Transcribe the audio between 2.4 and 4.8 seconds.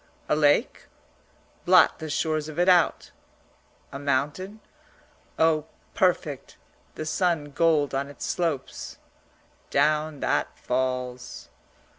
of it out! A mountain?